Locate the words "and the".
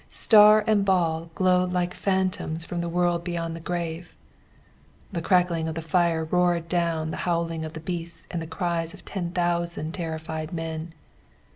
8.31-8.47